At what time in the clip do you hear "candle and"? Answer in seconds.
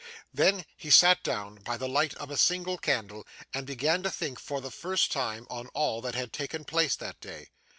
2.79-3.67